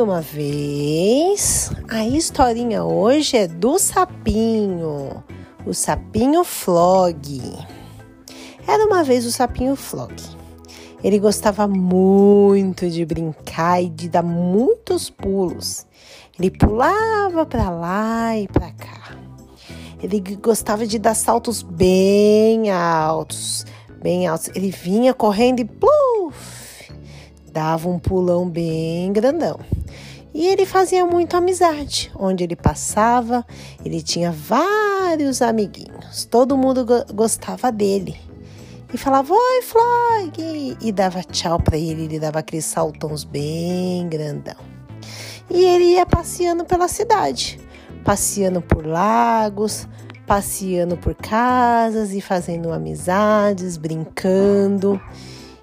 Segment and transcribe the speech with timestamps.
[0.00, 1.70] Uma vez.
[1.90, 5.22] A historinha hoje é do sapinho,
[5.66, 7.22] o sapinho Flog.
[8.66, 10.14] Era uma vez o sapinho Flog.
[11.04, 15.86] Ele gostava muito de brincar e de dar muitos pulos.
[16.38, 19.14] Ele pulava para lá e para cá.
[20.02, 23.66] Ele gostava de dar saltos bem altos,
[24.02, 24.48] bem altos.
[24.54, 26.59] Ele vinha correndo e pluf,
[27.52, 29.58] dava um pulão bem grandão.
[30.32, 32.10] E ele fazia muito amizade.
[32.16, 33.44] Onde ele passava,
[33.84, 36.24] ele tinha vários amiguinhos.
[36.24, 38.16] Todo mundo gostava dele.
[38.92, 40.76] E falava, oi, Flog!
[40.80, 44.56] E dava tchau para ele, ele dava aqueles saltões bem grandão.
[45.48, 47.60] E ele ia passeando pela cidade,
[48.04, 49.86] passeando por lagos,
[50.26, 55.00] passeando por casas e fazendo amizades, brincando.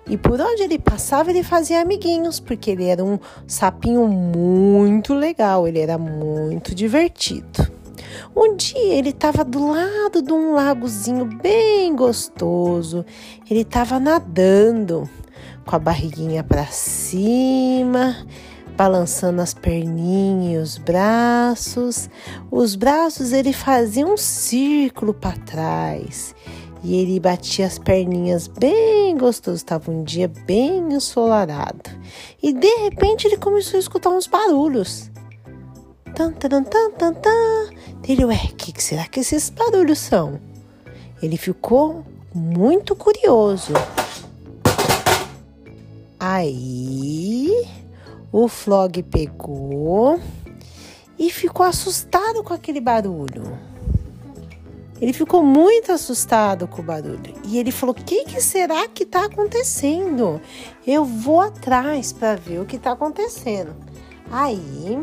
[0.10, 5.68] E por onde ele passava, ele fazia amiguinhos, porque ele era um sapinho muito legal,
[5.68, 7.72] ele era muito divertido.
[8.36, 13.06] Um dia ele estava do lado de um lagozinho bem gostoso.
[13.50, 15.10] Ele estava nadando
[15.66, 18.16] com a barriguinha para cima
[18.78, 22.10] balançando as perninhas e os braços.
[22.52, 26.36] Os braços ele fazia um círculo para trás
[26.88, 29.58] e ele batia as perninhas bem gostoso.
[29.58, 31.90] Estava um dia bem ensolarado
[32.42, 35.12] e de repente ele começou a escutar uns barulhos.
[36.16, 37.70] Tan, tan, tan, tan, tan.
[38.08, 40.40] Ele, ué, o que, que será que esses barulhos são?
[41.22, 43.74] Ele ficou muito curioso.
[46.18, 47.68] Aí
[48.32, 50.22] o Flog pegou
[51.20, 53.60] e ficou assustado com aquele barulho.
[55.00, 59.04] Ele ficou muito assustado com o barulho e ele falou: O que, que será que
[59.04, 60.42] está acontecendo?
[60.86, 63.76] Eu vou atrás para ver o que está acontecendo.
[64.32, 65.00] Aí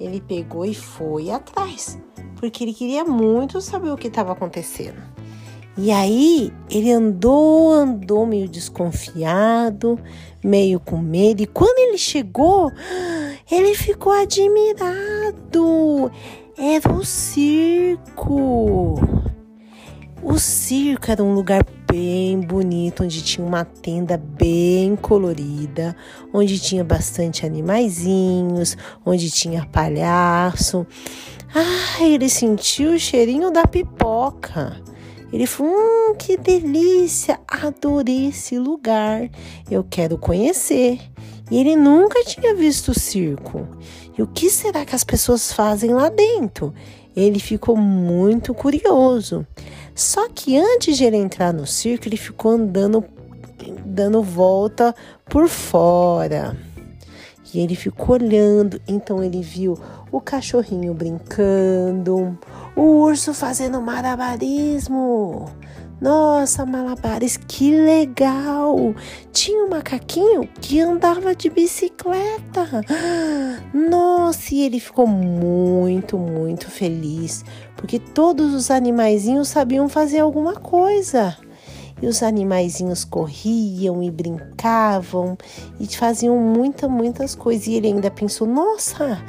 [0.00, 1.98] ele pegou e foi atrás,
[2.36, 4.96] porque ele queria muito saber o que estava acontecendo.
[5.76, 9.96] E aí ele andou, andou meio desconfiado,
[10.42, 11.40] meio com medo.
[11.40, 12.72] E quando ele chegou,
[13.48, 16.10] ele ficou admirado.
[16.60, 18.96] Era o circo.
[20.20, 25.94] O circo era um lugar bem bonito, onde tinha uma tenda bem colorida,
[26.34, 28.76] onde tinha bastante animaizinhos,
[29.06, 30.84] onde tinha palhaço.
[31.54, 34.82] Ah, ele sentiu o cheirinho da pipoca.
[35.32, 37.38] Ele falou: Hum, que delícia!
[37.46, 39.30] Adorei esse lugar.
[39.70, 40.98] Eu quero conhecer.
[41.50, 43.66] E ele nunca tinha visto o circo.
[44.16, 46.74] E o que será que as pessoas fazem lá dentro?
[47.16, 49.46] Ele ficou muito curioso.
[49.94, 53.04] Só que antes de ele entrar no circo, ele ficou andando,
[53.84, 54.94] dando volta
[55.28, 56.56] por fora.
[57.52, 59.78] E ele ficou olhando, então ele viu
[60.12, 62.38] o cachorrinho brincando,
[62.76, 65.50] o urso fazendo malabarismo.
[66.00, 68.94] Nossa, malabares, que legal!
[69.32, 72.84] Tinha um macaquinho que andava de bicicleta.
[73.74, 77.44] Nossa, e ele ficou muito, muito feliz,
[77.76, 81.36] porque todos os animaizinhos sabiam fazer alguma coisa.
[82.00, 85.36] E os animaizinhos corriam e brincavam
[85.80, 87.66] e faziam muitas, muitas coisas.
[87.66, 89.20] E ele ainda pensou: nossa,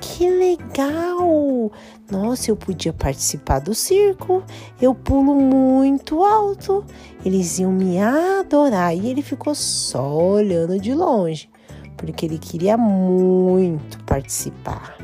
[0.00, 1.72] que legal!
[2.10, 4.42] Nossa, eu podia participar do circo.
[4.80, 6.84] Eu pulo muito alto.
[7.24, 8.96] Eles iam me adorar.
[8.96, 11.48] E ele ficou só olhando de longe,
[11.96, 14.96] porque ele queria muito participar.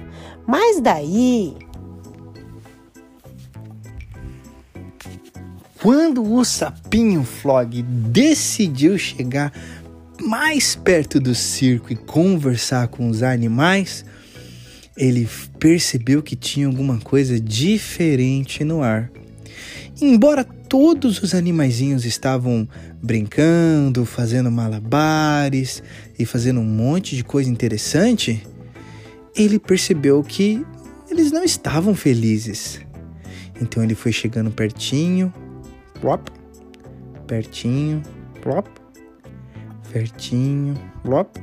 [0.46, 1.56] Mas daí
[5.86, 9.52] Quando o sapinho Flog decidiu chegar
[10.20, 14.04] mais perto do circo e conversar com os animais,
[14.96, 19.10] ele percebeu que tinha alguma coisa diferente no ar.
[20.00, 22.68] Embora todos os animaizinhos estavam
[23.02, 25.82] brincando, fazendo malabares
[26.18, 28.46] e fazendo um monte de coisa interessante,
[29.34, 30.64] ele percebeu que
[31.10, 32.80] eles não estavam felizes.
[33.60, 35.32] Então ele foi chegando pertinho,
[36.00, 36.30] plop,
[37.26, 38.02] pertinho,
[38.42, 38.68] plop,
[39.92, 41.38] pertinho, plop,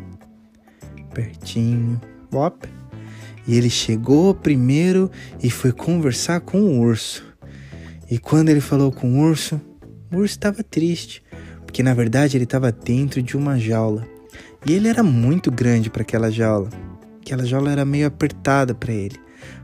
[1.14, 2.83] pertinho, plop.
[3.48, 5.12] E ele chegou primeiro
[5.42, 7.24] e foi conversar com o urso.
[8.10, 9.60] E quando ele falou com o urso,
[10.12, 11.24] o urso estava triste,
[11.66, 14.08] porque na verdade ele estava dentro de uma jaula.
[14.66, 16.70] E ele era muito grande para aquela jaula.
[17.22, 19.20] Aquela jaula era meio apertada para ele,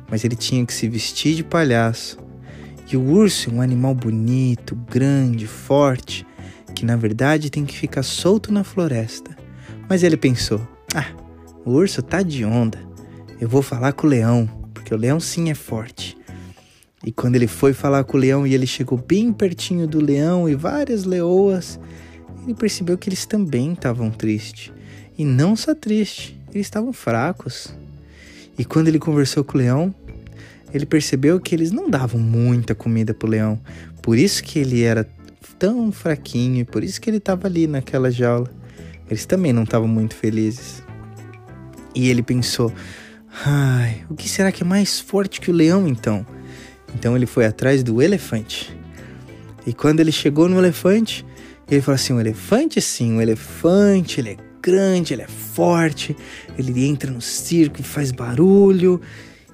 [0.10, 2.18] mas ele tinha que se vestir de palhaço
[2.92, 6.26] e o urso é um animal bonito, grande, forte,
[6.74, 9.38] que na verdade tem que ficar solto na floresta.
[9.88, 10.60] Mas ele pensou:
[10.96, 11.06] ah,
[11.64, 12.80] o urso tá de onda.
[13.40, 16.18] Eu vou falar com o leão, porque o leão sim é forte.
[17.06, 20.50] E quando ele foi falar com o leão e ele chegou bem pertinho do leão
[20.50, 21.80] e várias leoas,
[22.44, 24.74] ele percebeu que eles também estavam tristes.
[25.18, 27.74] E não só tristes, eles estavam fracos.
[28.58, 29.96] E quando ele conversou com o leão,
[30.74, 33.58] ele percebeu que eles não davam muita comida pro leão.
[34.02, 35.10] Por isso que ele era
[35.58, 38.52] tão fraquinho, por isso que ele estava ali naquela jaula.
[39.10, 40.84] Eles também não estavam muito felizes.
[41.96, 42.72] E ele pensou:
[43.46, 46.26] ai, o que será que é mais forte que o leão então?
[46.96, 48.76] Então ele foi atrás do elefante.
[49.66, 51.26] E quando ele chegou no elefante,
[51.70, 56.16] ele falou assim: o elefante, sim, o elefante, ele é grande, ele é forte,
[56.58, 59.00] ele entra no circo e faz barulho,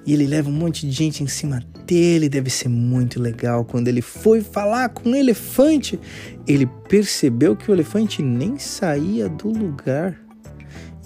[0.04, 3.64] e ele leva um monte de gente em cima dele, deve ser muito legal.
[3.64, 5.98] Quando ele foi falar com o elefante,
[6.46, 10.25] ele percebeu que o elefante nem saía do lugar.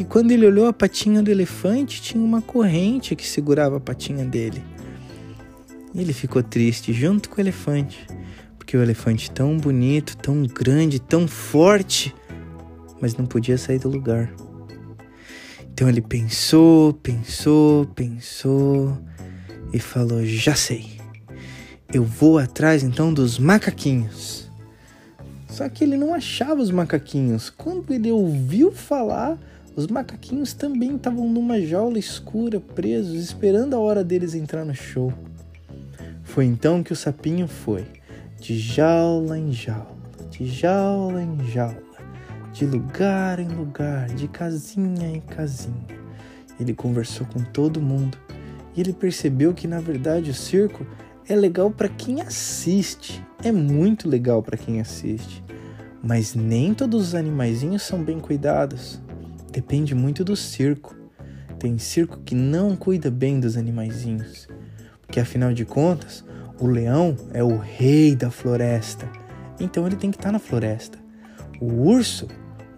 [0.00, 4.24] E quando ele olhou a patinha do elefante, tinha uma corrente que segurava a patinha
[4.24, 4.64] dele.
[5.94, 8.06] E ele ficou triste junto com o elefante,
[8.56, 12.14] porque o elefante tão bonito, tão grande, tão forte,
[12.98, 14.32] mas não podia sair do lugar.
[15.70, 18.98] Então ele pensou, pensou, pensou
[19.70, 20.98] e falou: Já sei,
[21.92, 24.50] eu vou atrás então dos macaquinhos.
[25.46, 27.50] Só que ele não achava os macaquinhos.
[27.50, 29.38] Quando ele ouviu falar,
[29.76, 35.12] os macaquinhos também estavam numa jaula escura, presos, esperando a hora deles entrar no show.
[36.22, 37.86] Foi então que o sapinho foi,
[38.38, 39.96] de jaula em jaula,
[40.30, 41.82] de jaula em jaula,
[42.52, 45.86] de lugar em lugar, de casinha em casinha.
[46.58, 48.18] Ele conversou com todo mundo
[48.76, 50.86] e ele percebeu que na verdade o circo
[51.28, 55.42] é legal para quem assiste, é muito legal para quem assiste.
[56.02, 59.00] Mas nem todos os animaizinhos são bem cuidados.
[59.52, 60.96] Depende muito do circo.
[61.58, 64.48] Tem circo que não cuida bem dos animaizinhos,
[65.02, 66.24] porque afinal de contas,
[66.58, 69.06] o leão é o rei da floresta,
[69.58, 70.98] então ele tem que estar tá na floresta.
[71.60, 72.26] O urso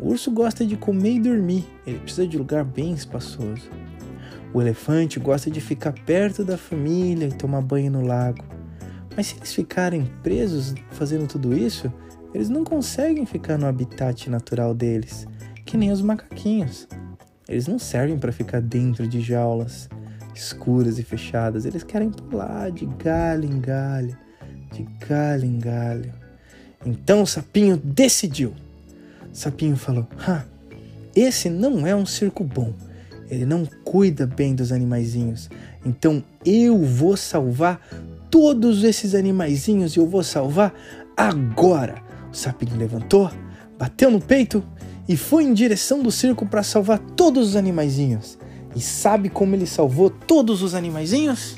[0.03, 3.71] o urso gosta de comer e dormir, ele precisa de lugar bem espaçoso.
[4.53, 8.45] O elefante gosta de ficar perto da família e tomar banho no lago.
[9.17, 11.91] Mas se eles ficarem presos fazendo tudo isso,
[12.35, 15.25] eles não conseguem ficar no habitat natural deles,
[15.73, 16.87] que nem os macaquinhos.
[17.49, 19.89] Eles não servem para ficar dentro de jaulas
[20.35, 21.65] escuras e fechadas.
[21.65, 24.15] Eles querem pular de galho em galho,
[24.71, 26.13] de galho em galho.
[26.85, 28.53] Então o sapinho decidiu.
[29.33, 30.07] Sapinho falou:
[31.17, 32.75] esse não é um circo bom.
[33.31, 35.49] Ele não cuida bem dos animaizinhos.
[35.87, 37.81] Então eu vou salvar
[38.31, 40.75] todos esses animaizinhos e eu vou salvar
[41.17, 42.03] agora.
[42.31, 43.31] O sapinho levantou,
[43.79, 44.63] bateu no peito
[45.09, 48.39] e foi em direção do circo para salvar todos os animaizinhos.
[48.75, 51.57] E sabe como ele salvou todos os animaizinhos?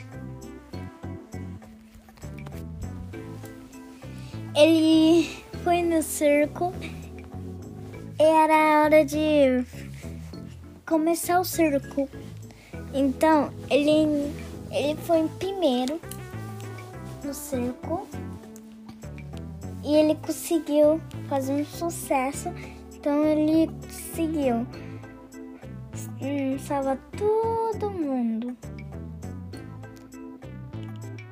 [4.55, 5.29] Ele
[5.63, 6.73] foi no circo
[8.19, 9.65] era hora de
[10.87, 12.09] começar o circo.
[12.93, 14.33] Então ele,
[14.71, 16.01] ele foi primeiro
[17.25, 18.07] no circo
[19.83, 22.51] e ele conseguiu fazer um sucesso.
[23.05, 24.67] Então ele conseguiu
[26.23, 28.57] hum, salvar todo mundo.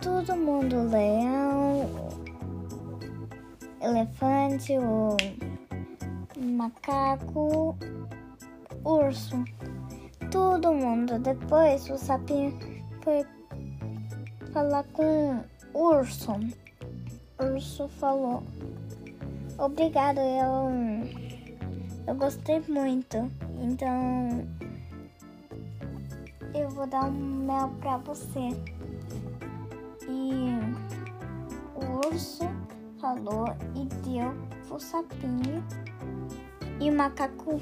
[0.03, 1.89] Todo mundo, leão,
[3.81, 5.17] elefante, o
[6.39, 7.75] macaco,
[8.85, 9.43] urso,
[10.31, 11.19] todo mundo.
[11.21, 12.53] Depois o sapinho
[13.01, 13.25] foi
[14.53, 16.33] falar com o urso.
[17.41, 18.43] O urso falou:
[19.57, 21.22] Obrigado, eu,
[22.07, 23.31] eu gostei muito.
[23.61, 24.47] Então
[26.55, 28.49] eu vou dar um mel pra você.
[30.09, 30.53] E
[31.77, 32.45] o urso
[33.01, 34.33] falou e deu
[34.71, 35.65] o sapinho
[36.81, 37.61] e o macaco.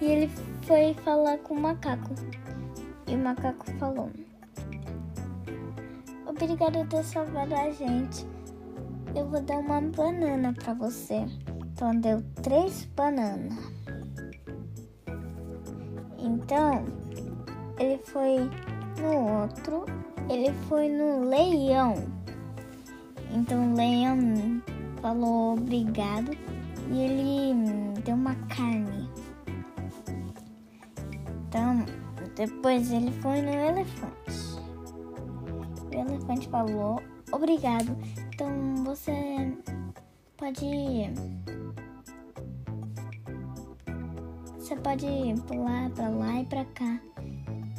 [0.00, 0.28] E ele
[0.62, 2.14] foi falar com o macaco.
[3.06, 4.10] E o macaco falou:
[6.26, 8.26] Obrigado por ter salvado a gente.
[9.14, 11.26] Eu vou dar uma banana para você.
[11.78, 13.56] Então deu três bananas.
[16.18, 16.84] Então
[17.78, 18.50] ele foi
[19.00, 19.84] no outro,
[20.28, 21.94] ele foi no leão.
[23.30, 24.60] Então o leão
[25.00, 26.32] falou obrigado
[26.90, 29.08] e ele deu uma carne.
[31.46, 31.86] Então,
[32.34, 34.58] depois ele foi no elefante.
[35.84, 37.96] O elefante falou: Obrigado.
[38.34, 39.56] Então você
[40.38, 41.10] pode
[44.56, 45.06] você pode
[45.46, 47.00] pular pra lá e pra cá.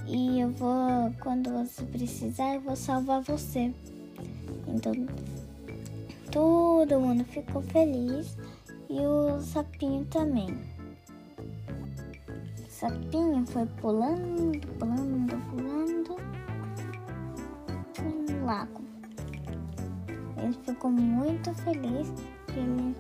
[0.07, 3.73] E eu vou, quando você precisar, eu vou salvar você.
[4.67, 4.93] Então,
[6.31, 8.35] todo mundo ficou feliz
[8.89, 10.49] e o sapinho também.
[12.67, 16.17] O sapinho foi pulando, pulando, pulando
[18.31, 18.81] no lago.
[20.37, 22.11] Ele ficou muito feliz.
[22.55, 22.95] Ele,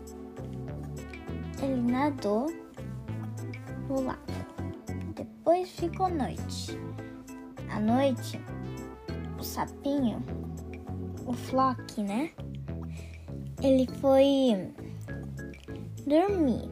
[1.61, 2.47] ele nadou
[3.87, 4.19] no lago.
[5.15, 6.77] Depois ficou noite.
[7.71, 8.39] À noite,
[9.39, 10.23] o sapinho,
[11.25, 12.31] o Flock, né?
[13.61, 14.71] Ele foi
[16.07, 16.69] dormir.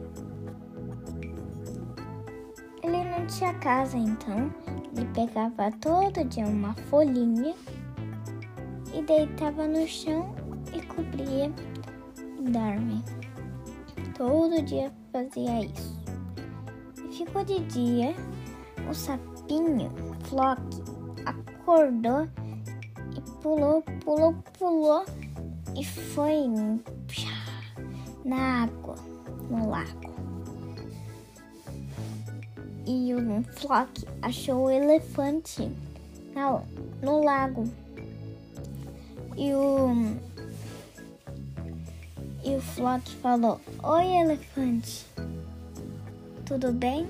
[2.82, 4.52] Ele não tinha casa, então
[4.96, 7.54] ele pegava todo dia uma folhinha
[8.94, 10.34] e deitava no chão
[10.74, 11.52] e cobria
[12.48, 13.04] e dorme.
[14.16, 15.98] Todo dia fazia isso.
[17.04, 18.14] E ficou de dia,
[18.90, 19.92] o sapinho,
[20.24, 20.60] Flock,
[21.26, 22.28] acordou
[23.16, 25.04] e pulou, pulou, pulou
[25.76, 26.46] e foi
[28.24, 28.96] na água,
[29.50, 30.08] no lago.
[32.86, 35.70] E o Flock achou o elefante
[37.02, 37.64] no lago.
[39.36, 40.27] E o
[42.48, 45.06] e o Flock falou: Oi, elefante,
[46.46, 47.06] tudo bem?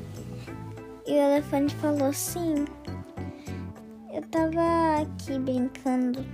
[1.07, 2.65] E o elefante falou: Sim,
[4.13, 6.25] eu tava aqui brincando.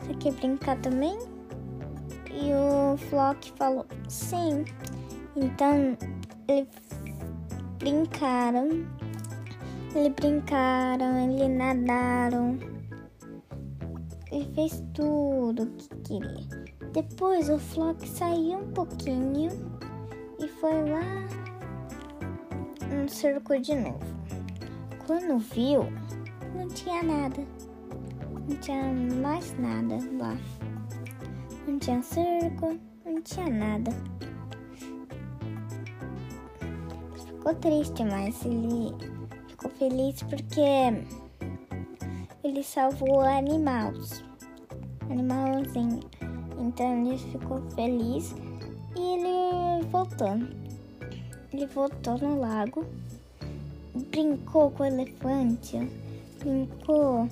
[0.00, 1.18] Você quer brincar também?
[2.30, 4.64] E o Flock falou: Sim.
[5.36, 5.96] Então
[6.48, 6.68] eles
[7.78, 8.86] brincaram,
[9.94, 12.58] eles brincaram, eles nadaram,
[14.30, 16.61] ele fez tudo o que queria.
[16.92, 19.50] Depois o Flock saiu um pouquinho
[20.38, 21.02] e foi lá
[22.94, 23.98] no cerco de novo.
[25.06, 25.84] Quando viu,
[26.54, 27.46] não tinha nada.
[28.46, 30.36] Não tinha mais nada lá.
[31.66, 33.90] Não tinha cerco, não tinha nada.
[37.24, 38.94] Ficou triste, mas ele
[39.48, 40.60] ficou feliz porque
[42.44, 44.22] ele salvou animais.
[45.08, 46.11] Animalzinho.
[46.62, 48.34] Então ele ficou feliz
[48.96, 50.38] e ele voltou.
[51.52, 52.86] Ele voltou no lago,
[54.12, 55.90] brincou com o elefante,
[56.38, 57.28] brincou.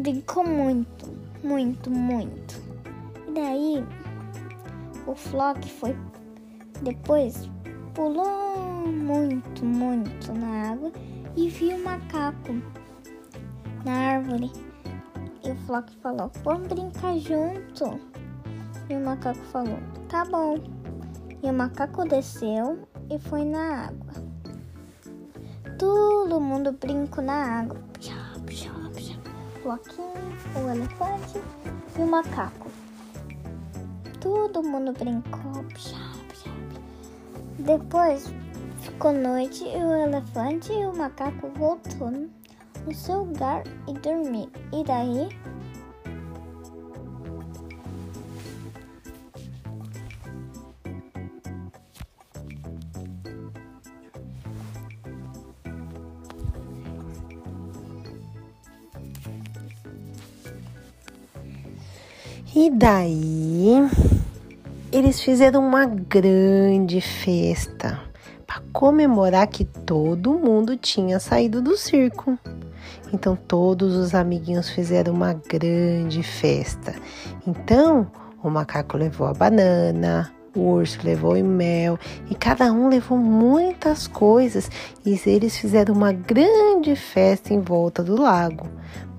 [0.00, 2.62] Brincou muito, muito, muito.
[3.28, 3.84] E daí
[5.06, 5.96] o Flock foi
[6.82, 7.48] depois
[7.92, 10.92] pulou muito, muito na água
[11.36, 12.52] e viu o macaco
[13.86, 14.50] na árvore.
[15.44, 18.00] E o Flock falou: Vamos brincar junto.
[18.90, 19.78] E o macaco falou:
[20.08, 20.58] Tá bom.
[21.42, 24.12] E o macaco desceu e foi na água.
[25.78, 27.78] Todo mundo brincou na água.
[29.36, 30.12] O Floquinho,
[30.56, 31.40] o elefante
[31.96, 32.70] e o macaco.
[34.20, 35.64] Todo mundo brincou.
[37.58, 38.32] Depois
[38.80, 42.10] ficou noite e o elefante e o macaco voltou
[42.86, 44.48] no seu lugar e dormir.
[44.72, 45.28] E daí?
[62.54, 63.74] E daí
[64.90, 68.00] eles fizeram uma grande festa
[68.46, 72.38] para comemorar que todo mundo tinha saído do circo.
[73.12, 76.94] Então todos os amiguinhos fizeram uma grande festa.
[77.46, 78.10] Então
[78.42, 81.98] o macaco levou a banana, o urso levou o mel
[82.30, 84.70] e cada um levou muitas coisas
[85.04, 88.66] e eles fizeram uma grande festa em volta do lago.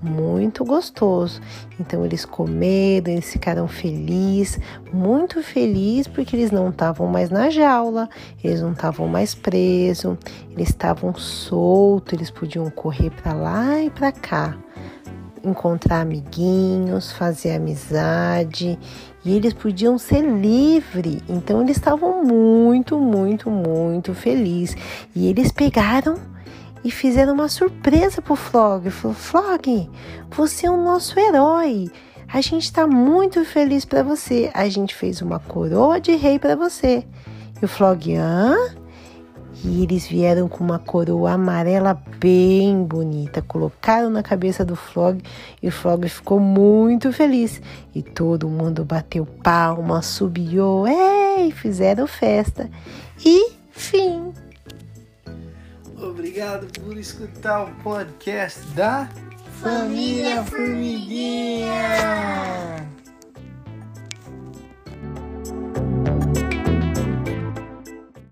[0.02, 1.42] Muito gostoso.
[1.80, 4.60] Então eles comeram, eles ficaram felizes,
[4.94, 8.08] muito felizes porque eles não estavam mais na jaula,
[8.44, 10.16] eles não estavam mais presos,
[10.52, 14.56] eles estavam soltos, eles podiam correr para lá e para cá
[15.44, 18.78] encontrar amiguinhos, fazer amizade
[19.24, 21.22] e eles podiam ser livres.
[21.28, 24.76] Então eles estavam muito, muito, muito felizes.
[25.16, 26.16] E eles pegaram
[26.88, 28.90] e fizeram uma surpresa pro Flog.
[28.90, 29.90] Falou: Flog,
[30.32, 31.92] você é o nosso herói.
[32.30, 34.50] A gente está muito feliz para você.
[34.54, 37.06] A gente fez uma coroa de rei para você.
[37.62, 38.56] E o Flog, hã?
[39.66, 45.22] E eles vieram com uma coroa amarela bem bonita, colocaram na cabeça do Flog
[45.62, 47.62] e o Flog ficou muito feliz.
[47.94, 52.70] E todo mundo bateu palma, subiu, e fizeram festa.
[53.26, 54.32] E fim.
[56.00, 59.10] Obrigado por escutar o podcast da
[59.62, 61.68] Família Formiguinha.